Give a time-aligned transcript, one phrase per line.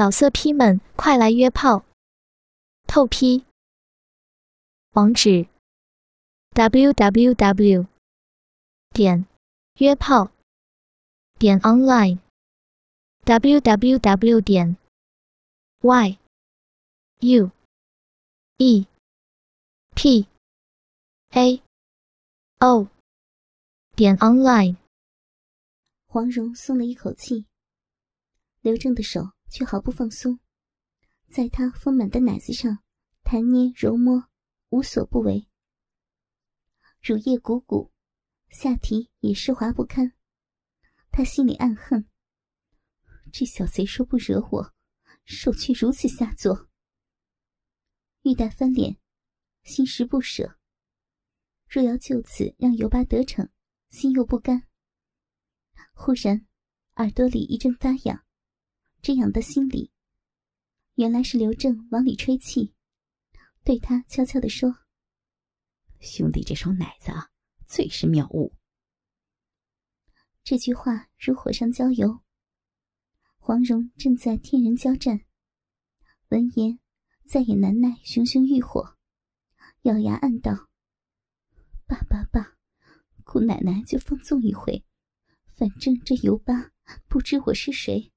[0.00, 1.84] 老色批们，快来约炮！
[2.86, 3.44] 透批。
[4.92, 5.46] 网址
[6.54, 7.86] ：w w w
[8.94, 9.26] 点
[9.74, 10.30] 约炮
[11.38, 12.18] 点 online
[13.24, 14.78] w w w 点
[15.82, 16.18] y
[17.18, 17.50] u
[18.56, 18.86] e
[19.94, 20.26] p
[21.32, 21.62] a
[22.60, 22.88] o
[23.94, 24.76] 点 online。
[26.06, 27.44] 黄蓉松了一口气，
[28.62, 29.32] 刘正的手。
[29.50, 30.38] 却毫不放松，
[31.28, 32.78] 在他丰满的奶子上
[33.22, 34.28] 弹捏揉摸，
[34.70, 35.48] 无所不为。
[37.02, 37.92] 乳液鼓鼓，
[38.48, 40.12] 下体也湿滑不堪。
[41.10, 42.08] 他心里暗恨：
[43.32, 44.74] 这小贼说不惹我，
[45.24, 46.68] 手却如此下作。
[48.22, 48.98] 欲待翻脸，
[49.64, 50.58] 心实不舍。
[51.66, 53.48] 若要就此让尤巴得逞，
[53.88, 54.68] 心又不甘。
[55.94, 56.46] 忽然，
[56.96, 58.24] 耳朵里一阵发痒。
[59.02, 59.90] 这样的心理，
[60.94, 62.74] 原来是刘正往里吹气，
[63.64, 64.76] 对他悄悄地说
[66.00, 67.30] ：“兄弟，这双奶子啊，
[67.66, 68.52] 最是妙物。”
[70.44, 72.20] 这句话如火上浇油。
[73.38, 75.22] 黄蓉正在天人交战，
[76.28, 76.78] 闻言
[77.24, 78.98] 再也难耐熊熊欲火，
[79.82, 80.68] 咬牙暗道
[81.88, 82.58] ：“罢罢罢，
[83.24, 84.84] 姑奶奶就放纵一回，
[85.56, 86.72] 反正这尤巴
[87.08, 88.12] 不知我是谁。”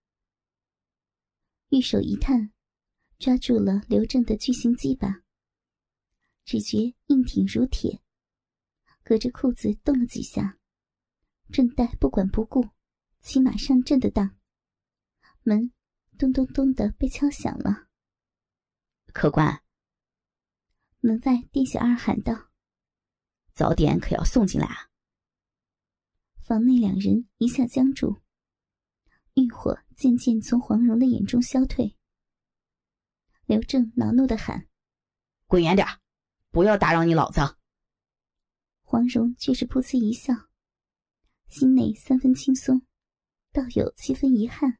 [1.73, 2.51] 玉手一探，
[3.17, 5.23] 抓住了刘正的巨型鸡巴，
[6.45, 8.03] 只觉硬挺如铁，
[9.03, 10.59] 隔着裤子动了几下，
[11.51, 12.69] 正待不管不顾，
[13.21, 14.37] 骑马上阵的当，
[15.41, 15.73] 门
[16.15, 17.87] 咚咚咚的被敲响了。
[19.07, 19.63] 客官，
[20.99, 22.51] 门外店小二喊道
[23.51, 24.91] ：“早点可要送进来啊！”
[26.37, 28.21] 房内两人一下僵住。
[29.33, 31.97] 欲火渐渐从黄蓉的眼中消退，
[33.45, 34.67] 刘正恼怒的喊
[35.47, 35.87] ：“滚远点
[36.51, 37.41] 不要打扰你老子！”
[38.81, 40.33] 黄蓉却是噗呲一笑，
[41.47, 42.85] 心内三分轻松，
[43.51, 44.79] 倒有七分遗憾。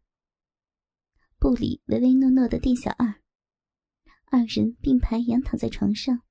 [1.38, 3.22] 不理唯唯诺诺的店小二，
[4.32, 6.24] 二人并排仰躺在床上，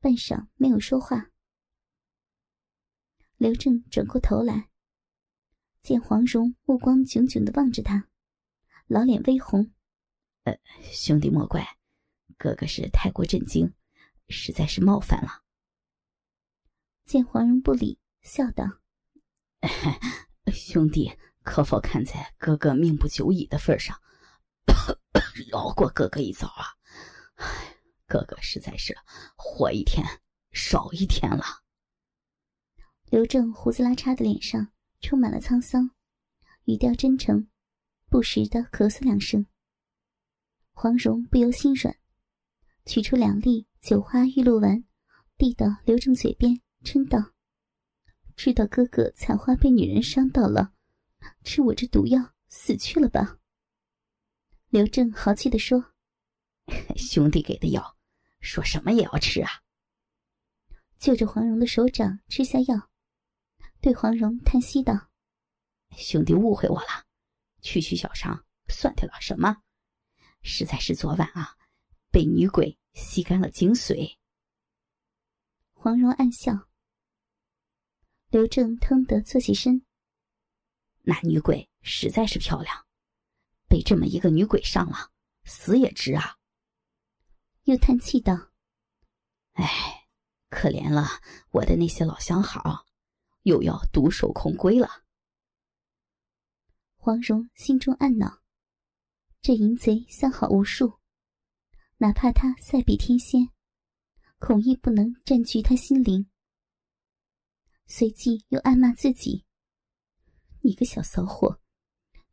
[0.00, 1.30] 半晌没有说话。
[3.36, 4.71] 刘正转过头来。
[5.82, 8.08] 见黄蓉目光炯炯的望着他，
[8.86, 9.72] 老脸微红。
[10.44, 10.56] 呃，
[10.92, 11.76] 兄弟莫怪，
[12.38, 13.74] 哥哥是太过震惊，
[14.28, 15.42] 实在是冒犯了。
[17.04, 18.64] 见黄蓉不理，笑道
[20.54, 21.12] ：“兄弟
[21.42, 24.00] 可否看在哥哥命不久矣的份上，
[25.50, 26.64] 饶过哥哥一遭啊？
[27.34, 27.76] 唉，
[28.06, 28.96] 哥哥实在是
[29.36, 30.06] 活一天
[30.52, 31.44] 少一天了。”
[33.10, 34.71] 刘正胡子拉碴的脸上。
[35.02, 35.90] 充满了沧桑，
[36.64, 37.48] 语调真诚，
[38.08, 39.46] 不时的咳嗽两声。
[40.72, 41.96] 黄蓉不由心软，
[42.86, 44.84] 取出两粒酒花玉露丸，
[45.36, 47.32] 递到刘正嘴边，嗔道
[48.36, 50.72] ：“知道哥哥采花被女人伤到了，
[51.42, 53.40] 吃我这毒药死去了吧？”
[54.70, 55.92] 刘正豪气地说
[56.96, 57.98] ：“兄弟给的药，
[58.40, 59.50] 说什么也要吃啊！”
[60.96, 62.91] 就着黄蓉的手掌吃下药。
[63.82, 65.10] 对黄蓉叹息道
[65.98, 67.04] ：“兄弟误会我了，
[67.62, 69.56] 区区小伤算得了什么？
[70.40, 71.56] 实在是昨晚啊，
[72.12, 74.18] 被女鬼吸干了精髓。”
[75.74, 76.68] 黄蓉暗笑。
[78.28, 79.84] 刘正腾得坐起身。
[81.02, 82.86] 那女鬼实在是漂亮，
[83.68, 85.10] 被这么一个女鬼上了，
[85.42, 86.38] 死也值啊！
[87.64, 88.52] 又叹气道
[89.54, 90.06] ：“哎，
[90.50, 91.20] 可怜了
[91.50, 92.86] 我的那些老相好。”
[93.42, 95.04] 又要独守空闺了。
[96.96, 98.42] 黄蓉心中暗恼：
[99.40, 101.00] 这淫贼相好无数，
[101.96, 103.48] 哪怕他赛比天仙，
[104.38, 106.30] 恐亦不能占据他心灵。
[107.86, 109.44] 随即又暗骂自己
[110.62, 111.60] ：“你个小骚货，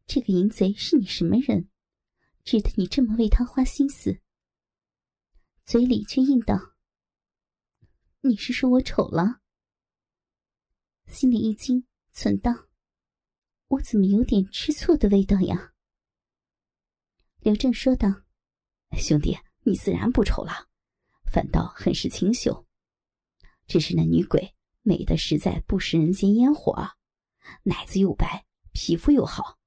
[0.05, 1.69] 这个淫贼是你什么人，
[2.43, 4.21] 值得你这么为他花心思？”
[5.65, 6.75] 嘴里却应道
[8.21, 9.38] ：“你是说我丑了？”
[11.09, 11.83] 心里一惊，
[12.13, 12.67] 存道
[13.67, 15.73] ：“我怎么有点吃醋的味道呀？”
[17.41, 18.07] 刘正说道
[18.95, 20.69] ：“兄弟，你自然不丑了，
[21.31, 22.67] 反倒很是清秀。
[23.65, 24.53] 只是那女鬼
[24.83, 26.91] 美的实在不食人间烟火，
[27.63, 29.57] 奶子又白，皮肤又好，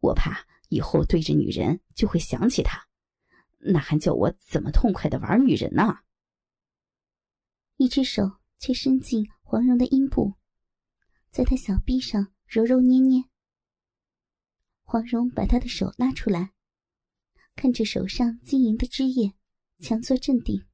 [0.00, 2.88] 我怕以后对着女人就会想起她，
[3.58, 6.00] 那还叫我怎么痛快的玩女人呢？”
[7.78, 10.34] 一只手却伸进黄蓉的阴部。
[11.36, 13.22] 在他小臂上揉揉捏捏，
[14.84, 16.54] 黄蓉把他的手拉出来，
[17.54, 19.34] 看着手上晶莹的汁液，
[19.78, 20.66] 强作镇定。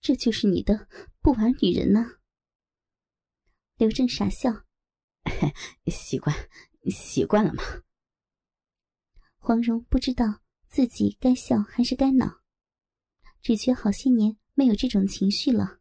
[0.00, 0.88] 这就是你的
[1.20, 2.20] 不玩女人呢？
[3.78, 4.64] 刘正傻笑，
[5.90, 6.32] 习惯，
[6.88, 7.64] 习惯了吗？
[9.38, 12.42] 黄蓉不知道自己该笑还是该恼，
[13.42, 15.80] 只觉好些年没有这种情绪了。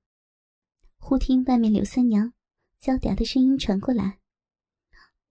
[0.98, 2.34] 忽听外面柳三娘
[2.80, 4.22] 娇嗲的声音传过来：“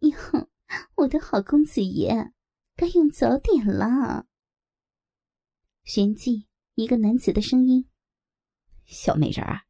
[0.00, 0.50] 哟，
[0.96, 2.34] 我的好公子爷，
[2.76, 4.26] 该用早点了。”
[5.82, 7.88] 旋即，一个男子的声音
[8.84, 9.64] ：“小美人儿，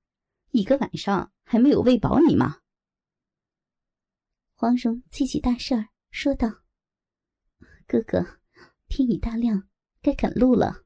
[0.50, 2.62] 一个晚上还没有喂饱你吗？”
[4.54, 6.64] 黄蓉记起大事儿，说道
[7.86, 8.40] ：“哥哥，
[8.88, 9.68] 天已大亮，
[10.02, 10.84] 该赶路了。”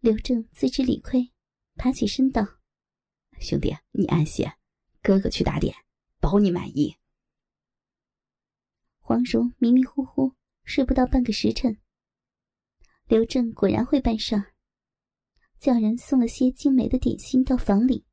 [0.00, 1.32] 刘正自知理亏，
[1.76, 2.58] 爬起身道。
[3.38, 4.57] 兄弟，你安歇，
[5.08, 5.74] 哥哥去打点，
[6.20, 6.94] 保你满意。
[8.98, 10.34] 黄蓉迷迷糊糊
[10.64, 11.80] 睡不到半个时辰，
[13.06, 14.52] 刘正果然会办事儿，
[15.58, 18.04] 叫人送了些精美的点心到房里。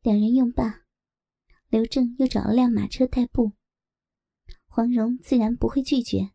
[0.00, 0.84] 两人用罢，
[1.68, 3.52] 刘正又找了辆马车代步，
[4.64, 6.30] 黄蓉自然不会拒绝。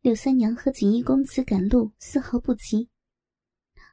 [0.00, 2.90] 柳三娘和锦衣公子赶路丝毫不急，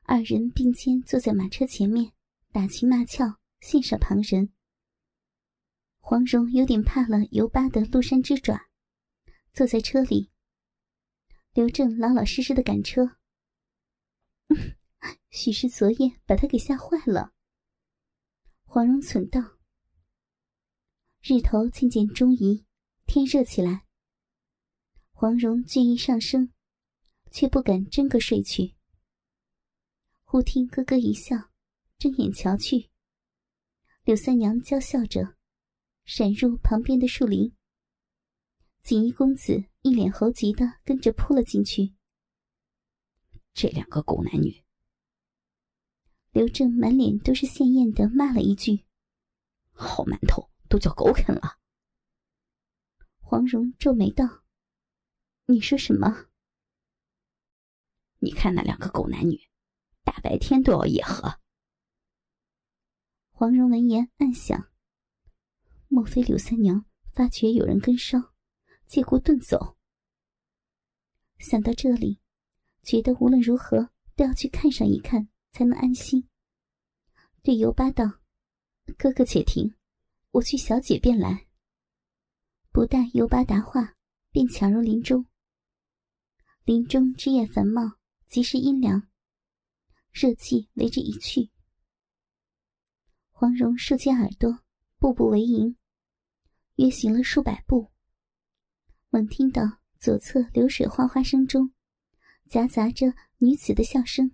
[0.02, 2.12] 二人并肩坐在马车前面。
[2.52, 4.54] 打情骂俏，羡煞旁人。
[5.98, 8.70] 黄蓉有点怕了尤巴的鹿山之爪，
[9.54, 10.30] 坐在车里。
[11.52, 13.18] 刘正老老实实的赶车。
[15.32, 17.34] 许是昨夜把他给吓坏了。
[18.66, 19.58] 黄蓉忖道。
[21.24, 22.68] 日头渐渐中移，
[23.08, 23.88] 天热起来。
[25.12, 26.54] 黄蓉倦意上升，
[27.32, 28.76] 却不敢真个睡去。
[30.24, 31.50] 忽听咯咯一笑。
[31.98, 32.92] 睁眼瞧去，
[34.06, 35.36] 柳三娘娇笑着，
[36.04, 37.52] 闪入旁边的树林。
[38.84, 41.96] 锦衣公子一脸猴急的跟着扑了进去。
[43.56, 44.64] 这两个狗男女！
[46.32, 48.86] 刘正满脸都是鲜艳的骂了一句
[49.74, 51.58] ：“好馒头，都叫狗啃了。”
[53.18, 54.44] 黄蓉皱眉道
[55.50, 56.28] ：“你说什么？
[58.20, 59.50] 你看那两个狗男女，
[60.04, 61.40] 大白天都要野合。”
[63.38, 64.72] 黄蓉闻言暗想
[65.90, 68.34] ：“莫非柳三娘发觉有人跟梢，
[68.88, 69.76] 借故遁走？”
[71.38, 72.22] 想到这里，
[72.82, 76.30] 觉得无论如何都要去看上一看，才能安心。
[77.44, 78.06] 对尤巴道
[78.98, 79.76] ：“哥哥且停，
[80.32, 81.46] 我去小姐便来。”
[82.72, 83.98] 不待尤巴答话，
[84.32, 85.26] 便抢入林中。
[86.64, 87.82] 林中枝叶繁茂，
[88.28, 89.10] 极是阴凉，
[90.14, 91.52] 热气为之一去。
[93.46, 94.64] 黄蓉竖起耳朵，
[94.98, 95.78] 步步为营，
[96.78, 97.92] 约行了数百步。
[99.12, 99.62] 猛听到
[100.00, 101.72] 左侧流水哗哗声中，
[102.50, 104.32] 夹杂着女子的笑声。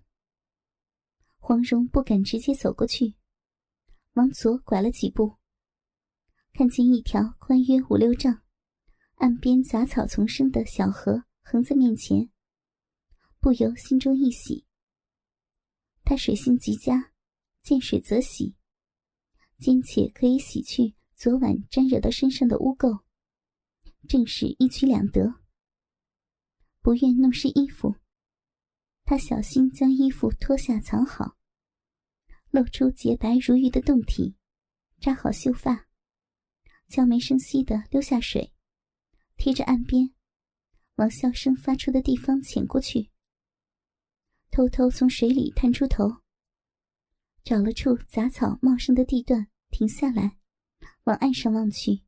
[1.40, 3.16] 黄蓉不敢直接走过去，
[4.14, 5.36] 往左拐了几步，
[6.54, 8.44] 看见一条宽约五六丈、
[9.16, 12.30] 岸边杂草丛生的小河横在面前，
[13.42, 14.66] 不由心中一喜。
[16.06, 17.12] 他水性极佳，
[17.62, 18.56] 见水则喜。
[19.62, 23.04] 兼且可以洗去昨晚沾惹到身上的污垢，
[24.10, 25.36] 正是一举两得。
[26.82, 27.96] 不愿弄湿衣服，
[29.04, 31.38] 他小心将衣服脱下藏好，
[32.50, 34.36] 露出洁白如玉的胴体，
[35.00, 35.86] 扎好秀发，
[36.88, 38.52] 悄没声息地溜下水，
[39.38, 40.12] 贴着岸边，
[40.96, 43.12] 往笑声发出的地方潜过去，
[44.50, 46.24] 偷偷从水里探出头，
[47.44, 49.51] 找了处杂草茂盛的地段。
[49.72, 50.38] 停下来，
[51.06, 52.04] 往岸上望去。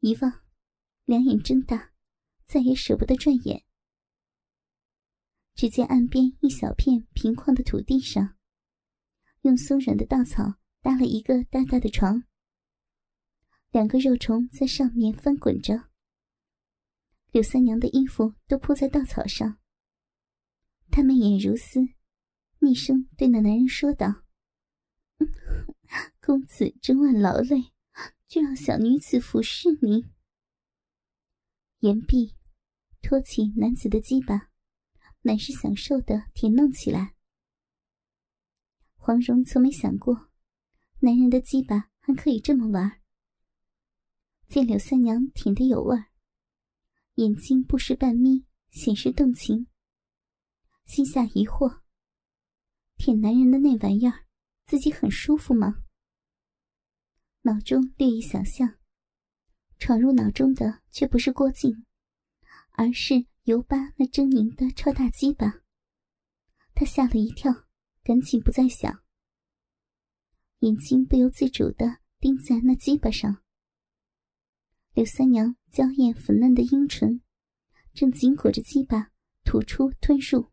[0.00, 0.42] 一望，
[1.04, 1.92] 两眼睁大，
[2.44, 3.64] 再也舍不得转眼。
[5.54, 8.36] 只见岸边一小片平旷的土地上，
[9.42, 12.24] 用松软的稻草搭了一个大大的床，
[13.70, 15.90] 两个肉虫在上面翻滚着。
[17.30, 19.58] 柳三娘的衣服都铺在稻草上。
[20.90, 21.80] 她媚眼如丝，
[22.58, 24.24] 厉声对那男人说道。
[26.30, 27.72] 公子整晚劳累，
[28.28, 30.12] 就让小女子服侍您。
[31.80, 32.36] 言毕，
[33.02, 34.48] 托起男子的鸡巴，
[35.22, 37.16] 满是享受的舔弄起来。
[38.94, 40.30] 黄蓉从没想过，
[41.00, 43.00] 男人的鸡巴还可以这么玩。
[44.46, 46.10] 见柳三娘舔得有味儿，
[47.16, 49.66] 眼睛不时半眯，显示动情。
[50.84, 51.80] 心下疑惑：
[52.96, 54.26] 舔男人的那玩意儿。
[54.64, 55.79] 自己很舒服吗？
[57.42, 58.78] 脑中略一想象，
[59.78, 61.86] 闯入脑中的却不是郭靖，
[62.72, 65.62] 而是尤巴那狰狞的超大鸡巴。
[66.74, 67.66] 他吓了一跳，
[68.02, 69.02] 赶紧不再想，
[70.58, 73.42] 眼睛不由自主的盯在那鸡巴上。
[74.92, 77.22] 柳三娘娇艳粉嫩的樱唇，
[77.94, 79.12] 正紧裹着鸡巴
[79.44, 80.50] 吐出吞入。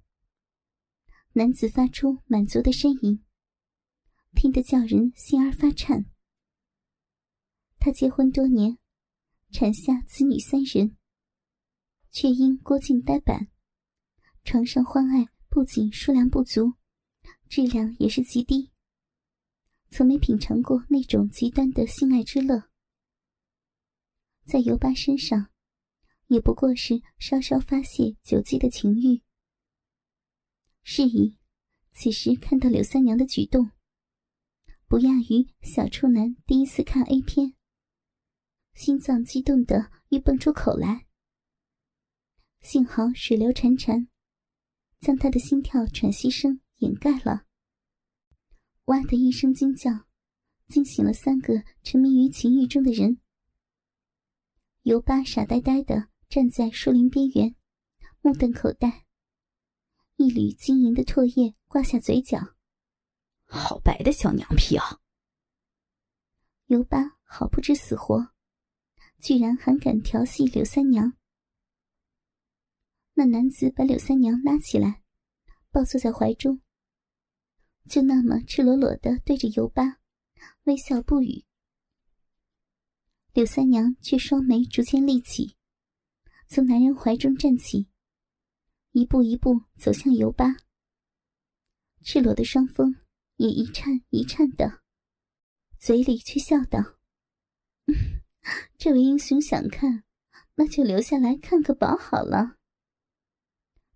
[1.34, 3.25] 男子发出满足的呻吟，
[4.34, 6.06] 听得叫人心儿发颤。
[7.88, 8.77] 他结婚多年，
[9.50, 10.98] 产下子女三人，
[12.12, 13.48] 却因郭靖呆板，
[14.44, 16.74] 床上欢爱不仅数量不足，
[17.48, 18.74] 质量也是极低。
[19.89, 22.62] 从没品尝过那种极端的性爱之乐。
[24.44, 25.50] 在尤巴身上，
[26.27, 29.22] 也不过是稍稍发泄酒气的情欲。
[30.84, 31.38] 是以，
[31.94, 33.72] 此时看到柳三娘的举动，
[34.89, 37.53] 不亚于小处男第一次看 A 片，
[38.77, 41.07] 心脏激动的欲蹦出口来。
[42.62, 44.07] 幸好水流潺潺，
[45.00, 47.48] 将他的心跳喘息声掩盖了。
[48.86, 49.89] 哇的一声惊叫，
[50.67, 53.19] 惊醒了三个沉迷于情欲中的人。
[54.84, 57.55] 尤巴傻呆呆的站在树林边缘，
[58.22, 59.05] 目瞪口呆。
[60.17, 62.55] 一缕晶莹的唾液挂下嘴角，
[63.46, 65.00] 好白的小娘皮啊！
[66.67, 68.36] 尤巴好不知死活，
[69.19, 71.13] 居然还敢调戏柳三娘。
[73.13, 75.03] 那男子把柳三娘拉起来，
[75.71, 76.62] 抱坐在怀中，
[77.89, 80.00] 就那么赤裸裸的对着尤巴，
[80.63, 81.43] 微笑不语。
[83.33, 85.55] 柳三娘却双眉逐渐立起，
[86.47, 87.88] 从男人怀中站起，
[88.91, 90.55] 一步一步走向尤巴。
[92.01, 92.95] 赤裸的双峰
[93.36, 94.81] 也一颤一颤的，
[95.77, 96.79] 嘴里却笑道
[98.77, 100.03] ：“这位英雄想看，
[100.55, 102.57] 那就留下来看个饱好了。”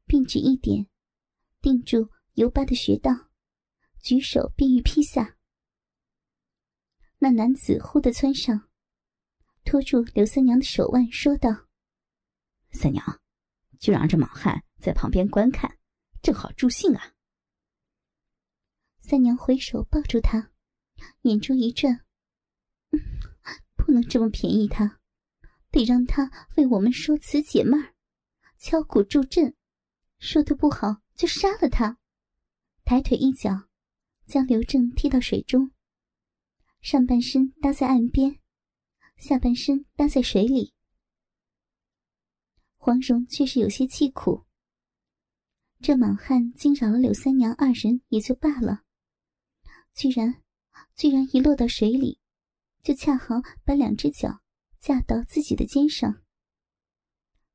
[0.06, 0.88] 并指一点，
[1.62, 3.30] 定住尤巴的穴道，
[4.02, 5.38] 举手便于劈下。
[7.20, 8.68] 那男子忽地窜上。
[9.64, 11.68] 拖住刘三娘的手腕，说道
[12.74, 13.22] ：“三娘，
[13.80, 15.78] 就让这莽汉在旁边观看，
[16.24, 17.14] 正好助兴啊。”
[19.02, 20.52] 三娘回手抱住他，
[21.22, 22.04] 眼珠一转
[23.84, 25.00] ：“不能这么便宜他，
[25.72, 27.96] 得让他为我们说辞解闷儿，
[28.60, 29.56] 敲鼓助阵，
[30.20, 31.98] 说的不好就杀了他。”
[32.86, 33.68] 抬腿一脚，
[34.28, 35.72] 将刘正踢到水中，
[36.82, 38.40] 上半身搭在岸边。
[39.18, 40.74] 下半身搭在水里，
[42.78, 44.46] 黄蓉却是有些气苦。
[45.80, 48.84] 这莽汉惊扰了柳三娘二人也就罢了，
[49.94, 50.42] 居然，
[50.96, 52.20] 居然一落到水里，
[52.84, 54.42] 就恰好把两只脚
[54.80, 56.24] 架到自己的肩上。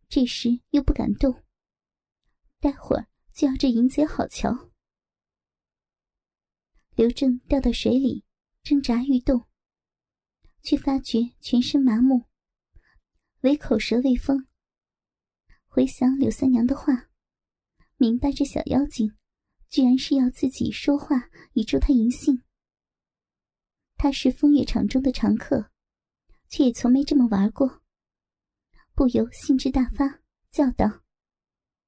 [0.08, 1.44] 这时又不敢动，
[2.60, 4.70] 待会儿就要这淫贼好瞧。
[6.94, 8.24] 刘正掉到水里，
[8.62, 9.46] 挣扎欲动。
[10.62, 12.24] 却发觉全身麻木，
[13.42, 14.48] 唯口舌未封。
[15.68, 17.08] 回想柳三娘的话，
[17.98, 19.16] 明白这小妖精
[19.68, 22.42] 居然是要自己说话以助他淫兴。
[23.96, 25.70] 他是风月场中的常客，
[26.48, 27.82] 却也从没这么玩过，
[28.94, 31.02] 不由兴致大发，叫道：“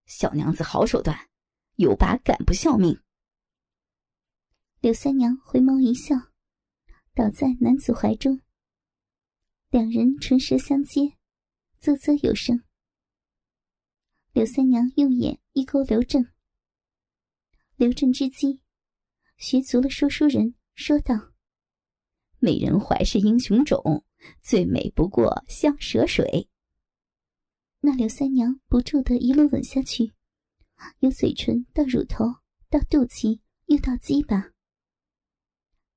[0.07, 1.29] 小娘子好手段，
[1.77, 3.01] 有把敢不效命？”
[4.81, 6.15] 柳三娘回眸一笑，
[7.15, 8.41] 倒在男子怀中。
[9.71, 11.17] 两人唇舌相接，
[11.81, 12.65] 啧啧有声。
[14.33, 16.25] 柳三娘用眼一勾刘正，
[17.77, 18.61] 刘正之机，
[19.37, 21.15] 学足了说书人，说道
[22.39, 24.05] ：“美人怀是英雄种，
[24.43, 26.49] 最美不过香蛇水。”
[27.81, 30.13] 那刘三娘不住的一路吻下去，
[30.99, 32.25] 由嘴唇到乳头，
[32.69, 34.53] 到肚脐，又到鸡巴。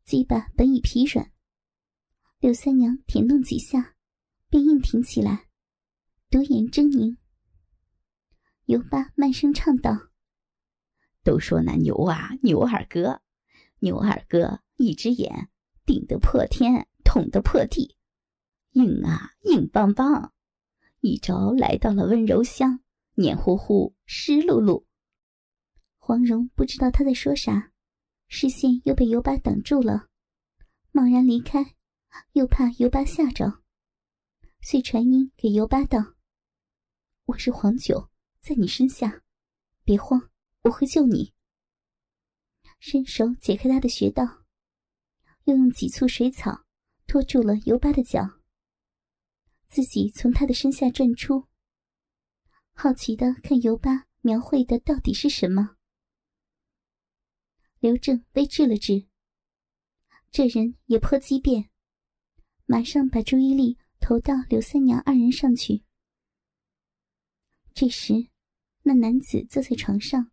[0.04, 1.32] 鸡巴本已疲软。
[2.40, 3.96] 柳三娘舔弄几下，
[4.50, 5.48] 便硬挺起来，
[6.30, 7.18] 独眼狰狞。
[8.66, 10.10] 尤巴慢声唱道
[11.24, 13.22] ：“都说那牛啊，牛二哥，
[13.80, 15.50] 牛二哥一只眼
[15.86, 17.96] 顶得破天，捅得破地，
[18.72, 20.34] 硬啊硬邦邦，
[21.00, 22.80] 一招来到了温柔乡，
[23.16, 24.86] 黏糊糊，湿漉漉。”
[25.98, 27.72] 黄蓉不知道他在说啥，
[28.28, 30.08] 视线又被尤巴挡住了，
[30.92, 31.76] 贸然离开。
[32.34, 33.62] 又怕尤巴吓着，
[34.60, 36.16] 遂传音给尤巴道
[37.24, 38.10] ：“我是黄九，
[38.42, 39.24] 在你身下，
[39.86, 40.30] 别慌，
[40.64, 41.34] 我会救你。”
[42.80, 44.41] 伸手解开他的穴道，
[45.46, 46.66] 又用几簇水草
[47.08, 48.42] 托住了尤巴的脚，
[49.68, 51.48] 自己从他的身下转出。
[52.74, 55.76] 好奇的看尤巴描绘的到底是什么。
[57.80, 59.08] 刘正微滞了滞，
[60.32, 61.70] 这人也颇机变，
[62.66, 65.84] 马上把注意力投到刘三娘二人上去。
[67.74, 68.30] 这时，
[68.84, 70.32] 那男子坐在床上，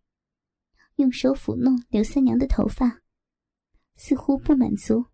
[0.96, 3.00] 用手抚弄刘三娘的头发，
[3.98, 5.06] 似乎不满足，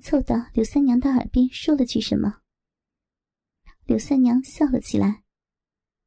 [0.00, 2.40] 凑到柳三娘的耳边说了句什么。
[3.84, 5.24] 柳三娘笑了起来，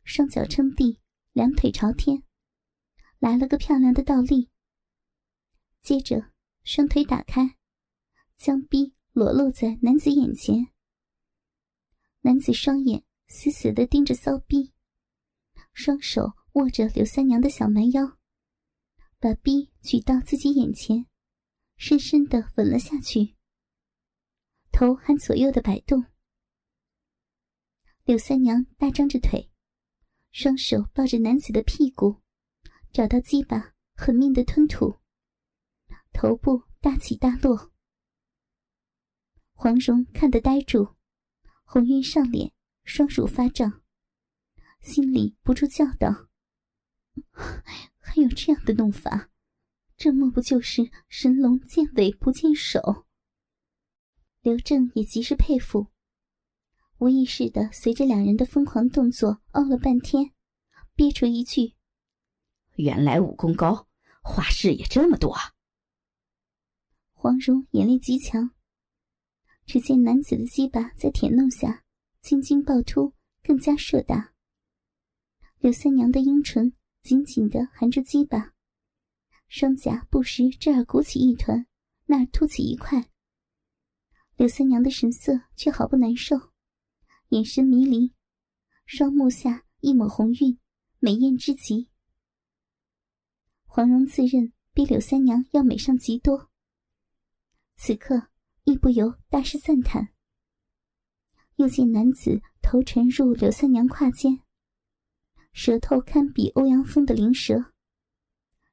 [0.06, 1.02] 双脚撑地，
[1.34, 2.24] 两腿朝天，
[3.20, 4.50] 来了个漂亮的倒立。
[5.82, 6.32] 接着，
[6.64, 7.58] 双腿打开，
[8.38, 10.68] 将逼裸露在男子眼前。
[12.22, 14.74] 男子双眼死死的盯着骚逼，
[15.74, 18.18] 双手握着柳三娘的小蛮腰，
[19.20, 21.06] 把逼举到自己眼前，
[21.78, 23.36] 深深的吻了下去，
[24.72, 26.06] 头还左右的摆动。
[28.04, 29.52] 柳三娘大张着腿，
[30.32, 32.22] 双手抱着男子的屁股，
[32.92, 35.00] 找到鸡巴，狠命的吞吐，
[36.14, 37.74] 头部大起大落。
[39.54, 40.96] 黄蓉看得呆住，
[41.64, 42.54] 红晕上脸，
[42.84, 43.82] 双乳发胀，
[44.82, 46.28] 心里不住叫道
[47.98, 49.32] ：“还有这样的弄法，
[49.98, 53.06] 这莫不就是神龙见尾不见首？”
[54.42, 55.88] 刘正也极是佩服。
[56.98, 60.32] 无意识的随着两人的疯狂动作哦了半天，
[60.96, 61.76] 憋出一句
[62.78, 63.88] ：“原来武功高，
[64.24, 65.36] 花式也这么多！”
[67.12, 68.52] 黄蓉眼力极强，
[69.66, 71.84] 只见男子的鸡巴在舔弄下
[72.22, 74.34] 青筋暴突，更加硕大。
[75.60, 76.72] 柳三娘的阴唇
[77.02, 78.54] 紧紧的含住鸡巴，
[79.48, 81.66] 双颊不时这儿鼓起一团，
[82.06, 83.10] 那儿凸起一块。
[84.36, 86.36] 柳三娘的神色却毫不难受。
[87.30, 88.14] 眼神迷离，
[88.86, 90.60] 双目下一抹红晕，
[91.00, 91.90] 美艳之极。
[93.66, 96.50] 黄蓉自认比柳三娘要美上极多，
[97.76, 98.30] 此刻
[98.64, 100.14] 亦不由大失赞叹。
[101.56, 104.42] 又见男子头沉入柳三娘胯间，
[105.54, 107.74] 舌头堪比欧阳锋的灵蛇，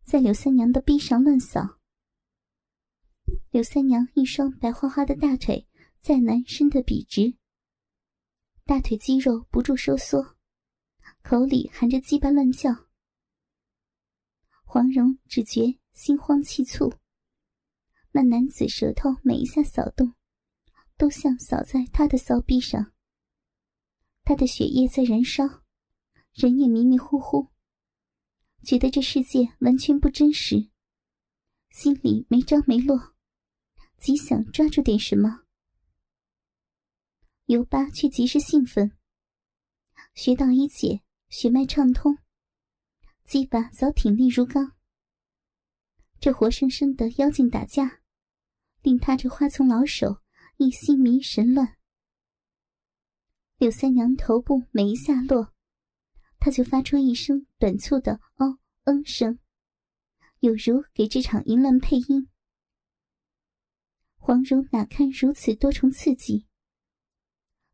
[0.05, 1.79] 在柳三娘的臂上乱扫。
[3.51, 5.69] 柳三娘一双白花花的大腿
[6.01, 7.37] 再难伸得笔直。
[8.65, 10.37] 大腿肌肉不住收缩，
[11.23, 12.71] 口里含着鸡巴乱叫。
[14.65, 16.93] 黄蓉只觉心慌气促。
[18.11, 20.15] 那男子舌头每一下扫动，
[20.97, 22.93] 都像扫在他的骚逼上。
[24.25, 25.45] 他的血液在燃烧，
[26.35, 27.52] 人也迷迷糊糊，
[28.65, 30.71] 觉得这世界完全不真实，
[31.71, 33.15] 心里没着没落，
[33.99, 35.43] 极想抓住点什么。
[37.47, 38.97] 尤巴却极是兴奋，
[40.15, 42.17] 穴道一解，血脉畅通，
[43.25, 44.77] 鸡巴早挺立如钢。
[46.21, 48.01] 这活生生的妖精打架，
[48.81, 50.23] 令他这花丛老手
[50.57, 51.77] 一心迷神乱。
[53.59, 55.52] 柳三娘头部每一下落，
[56.45, 59.39] 他就发出一声短促的“哦嗯”声，
[60.41, 62.29] 有如给这场淫乱配音。
[64.17, 66.49] 黄蓉哪堪如此多重刺激？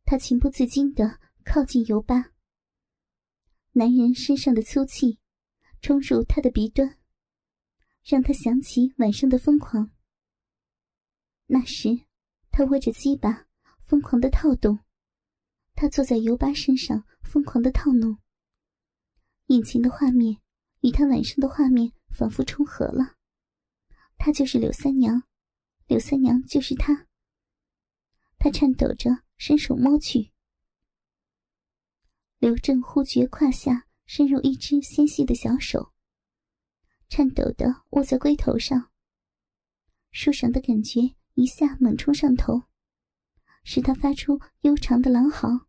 [0.04, 2.32] 他情不自禁的靠近尤巴，
[3.72, 5.18] 男人身上的粗气
[5.80, 6.98] 冲入他的鼻端，
[8.04, 9.92] 让他想起晚上的疯狂。
[11.46, 12.04] 那时，
[12.50, 13.46] 他握着鸡巴，
[13.80, 14.76] 疯狂的套动；
[15.74, 18.18] 他坐在尤巴身上，疯狂的套弄。
[19.48, 20.40] 眼前的画面
[20.80, 23.16] 与他晚上的画面仿佛重合了，
[24.16, 25.24] 他就是柳三娘，
[25.86, 27.06] 柳三娘就是他。
[28.38, 29.22] 他颤抖着。
[29.40, 30.32] 伸手摸去，
[32.38, 35.92] 刘正忽觉胯下伸入一只纤细的小手，
[37.08, 38.90] 颤抖的握在龟头上。
[40.10, 42.64] 舒爽的感觉一下猛冲上头，
[43.62, 45.68] 使他发出悠长的狼嚎。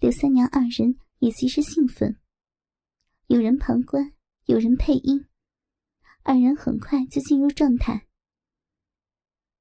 [0.00, 2.20] 刘三娘二人也极是兴奋，
[3.26, 4.12] 有人旁观，
[4.44, 5.26] 有人配音，
[6.22, 8.06] 二人很快就进入状态。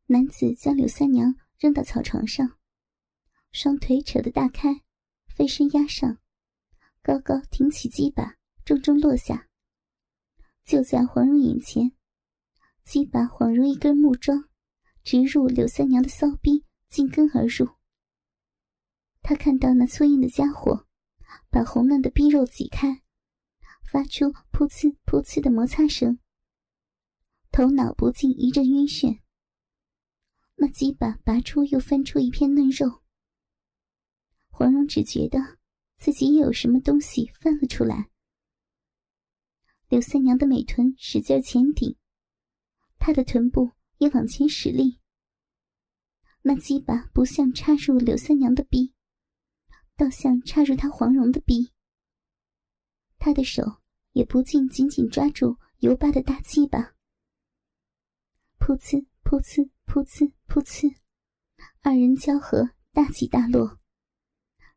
[0.08, 1.36] 男子将柳三娘。
[1.58, 2.58] 扔到草床上，
[3.54, 4.84] 双腿扯得大开，
[5.26, 6.20] 飞身压上，
[7.02, 9.48] 高高挺起鸡巴，重重落下。
[10.66, 11.94] 就在黄蓉眼前，
[12.84, 14.50] 鸡巴恍如一根木桩，
[15.02, 17.70] 直入柳三娘的骚逼，进根而入。
[19.22, 20.85] 他看到那粗硬的家伙，
[21.56, 23.02] 把红嫩的逼肉挤开，
[23.90, 26.20] 发出噗呲噗呲的摩擦声，
[27.50, 29.22] 头脑不禁一阵晕眩。
[30.56, 33.02] 那鸡巴拔出，又翻出一片嫩肉。
[34.50, 35.40] 黄蓉只觉得
[35.96, 38.10] 自己也有什么东西翻了出来。
[39.88, 41.96] 刘三娘的美臀使劲前顶，
[43.00, 45.00] 她的臀部也往前使力。
[46.42, 48.94] 那鸡巴不像插入刘三娘的臂，
[49.96, 51.72] 倒像插入他黄蓉的臂。
[53.18, 53.82] 他的手
[54.12, 56.96] 也不禁紧紧抓住油巴的大鸡巴，
[58.60, 60.96] 噗呲噗呲噗呲噗呲，
[61.82, 63.80] 二人交合，大起大落，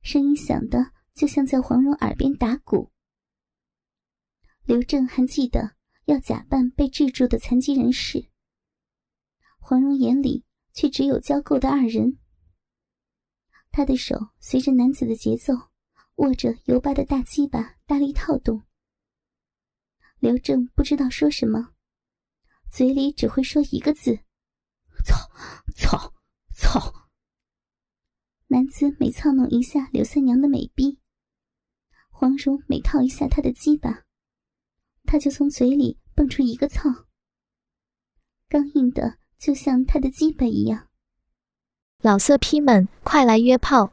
[0.02, 2.90] 声音响的就像在黄蓉耳边打鼓。
[4.64, 5.76] 刘正还记得
[6.06, 8.28] 要假扮被制住的残疾人士，
[9.58, 10.44] 黄蓉眼里。
[10.74, 12.18] 却只有交媾的二人。
[13.78, 15.54] 他的手随着男子的节奏，
[16.16, 18.60] 握着油巴的大鸡巴，大力套动。
[20.18, 21.74] 刘正不知道说什么，
[22.72, 24.18] 嘴里只会说一个字
[25.06, 25.14] ：“操，
[25.76, 26.12] 操，
[26.56, 27.08] 操。”
[28.50, 30.98] 男子每操弄一下刘三娘的美臂，
[32.10, 34.06] 黄蓉每套一下他的鸡巴，
[35.04, 37.06] 他就从嘴里蹦出一个“操”，
[38.50, 39.20] 刚硬的。
[39.38, 40.87] 就像他的基本一样，
[42.00, 43.92] 老色批们快来约炮！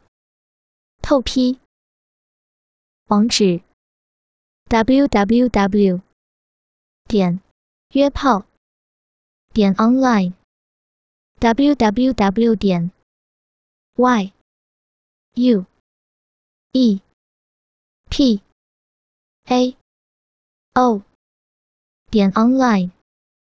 [1.01, 1.59] 透批。
[3.07, 3.61] 网址
[4.67, 6.01] ：w w w.
[7.05, 7.39] 点
[7.93, 8.45] 约炮
[9.53, 10.33] 点 online
[11.39, 12.55] w w w.
[12.55, 12.91] 点
[13.95, 14.33] y
[15.33, 15.65] u
[16.73, 17.01] e
[18.11, 18.41] p
[19.45, 19.75] a
[20.75, 21.01] o
[22.11, 22.94] 点 online。